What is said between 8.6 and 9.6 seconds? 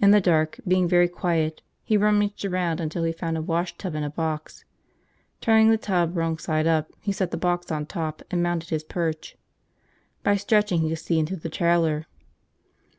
his perch.